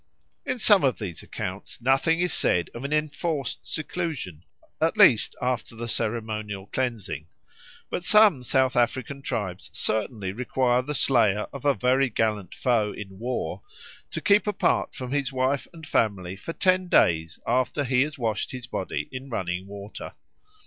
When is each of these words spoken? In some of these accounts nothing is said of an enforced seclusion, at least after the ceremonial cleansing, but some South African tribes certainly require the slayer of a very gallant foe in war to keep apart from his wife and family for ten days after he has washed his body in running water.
In 0.47 0.57
some 0.57 0.83
of 0.83 0.97
these 0.97 1.21
accounts 1.21 1.79
nothing 1.79 2.21
is 2.21 2.33
said 2.33 2.71
of 2.73 2.83
an 2.83 2.91
enforced 2.91 3.67
seclusion, 3.71 4.43
at 4.81 4.97
least 4.97 5.35
after 5.39 5.75
the 5.75 5.87
ceremonial 5.87 6.65
cleansing, 6.65 7.27
but 7.91 8.03
some 8.03 8.41
South 8.41 8.75
African 8.75 9.21
tribes 9.21 9.69
certainly 9.73 10.31
require 10.33 10.81
the 10.81 10.95
slayer 10.95 11.45
of 11.53 11.65
a 11.65 11.75
very 11.75 12.09
gallant 12.09 12.55
foe 12.55 12.91
in 12.91 13.19
war 13.19 13.61
to 14.09 14.21
keep 14.21 14.47
apart 14.47 14.95
from 14.95 15.11
his 15.11 15.31
wife 15.31 15.67
and 15.71 15.85
family 15.85 16.35
for 16.35 16.51
ten 16.53 16.87
days 16.87 17.37
after 17.45 17.83
he 17.83 18.01
has 18.01 18.17
washed 18.17 18.49
his 18.49 18.65
body 18.65 19.07
in 19.11 19.29
running 19.29 19.67
water. 19.67 20.13